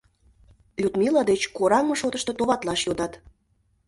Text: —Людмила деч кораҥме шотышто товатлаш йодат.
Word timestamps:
—Людмила 0.81 1.21
деч 1.29 1.41
кораҥме 1.57 1.95
шотышто 2.01 2.31
товатлаш 2.37 2.81
йодат. 2.87 3.13